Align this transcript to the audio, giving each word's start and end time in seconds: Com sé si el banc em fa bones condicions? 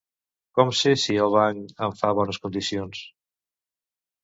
Com 0.59 0.71
sé 0.79 0.93
si 1.01 1.17
el 1.25 1.35
banc 1.35 1.83
em 1.89 1.95
fa 2.01 2.11
bones 2.21 2.41
condicions? 2.47 3.05